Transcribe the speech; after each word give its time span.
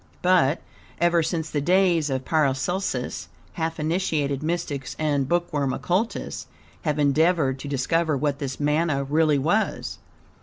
But, 0.23 0.61
ever 0.99 1.21
since 1.21 1.51
the 1.51 1.61
days 1.61 2.09
of 2.09 2.25
Paracelsus, 2.25 3.27
half 3.53 3.79
initiated 3.79 4.41
mystics 4.41 4.95
and 4.97 5.29
bookworm 5.29 5.73
occultists, 5.73 6.47
have 6.81 6.97
endeavored 6.97 7.59
to 7.59 7.67
discover 7.67 8.17
what 8.17 8.39
this 8.39 8.59
manna 8.59 9.03
really 9.03 9.37
was. 9.37 9.99